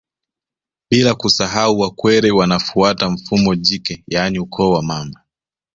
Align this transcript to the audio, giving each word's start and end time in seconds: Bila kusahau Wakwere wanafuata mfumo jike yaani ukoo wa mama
Bila 0.91 1.15
kusahau 1.15 1.79
Wakwere 1.79 2.31
wanafuata 2.31 3.09
mfumo 3.09 3.55
jike 3.55 4.03
yaani 4.07 4.39
ukoo 4.39 4.71
wa 4.71 4.83
mama 4.83 5.19